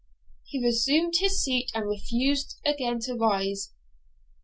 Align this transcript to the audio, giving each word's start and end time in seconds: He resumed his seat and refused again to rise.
He 0.45 0.59
resumed 0.65 1.17
his 1.19 1.43
seat 1.43 1.69
and 1.75 1.85
refused 1.87 2.57
again 2.65 2.97
to 3.01 3.13
rise. 3.13 3.71